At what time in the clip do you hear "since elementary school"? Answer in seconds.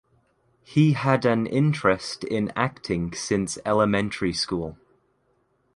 3.13-4.79